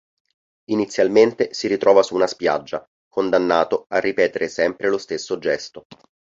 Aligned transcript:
Inizialmente 0.71 1.49
si 1.53 1.67
ritrova 1.67 2.01
su 2.01 2.15
una 2.15 2.25
spiaggia, 2.25 2.83
condannato 3.07 3.85
a 3.89 3.99
ripetere 3.99 4.47
sempre 4.47 4.89
lo 4.89 4.97
stesso 4.97 5.37
gesto. 5.37 5.85